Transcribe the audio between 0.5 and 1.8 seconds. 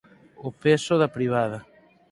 peso da privada